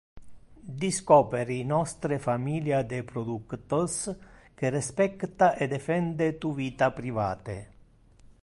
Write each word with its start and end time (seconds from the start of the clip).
Discoperi 0.83 1.59
nostre 1.63 2.15
familia 2.27 2.79
de 2.91 2.99
productos 3.11 3.93
que 4.57 4.69
respecta 4.77 5.47
e 5.61 5.63
defende 5.75 6.25
tu 6.41 6.49
vita 6.61 6.87
private. 6.99 7.57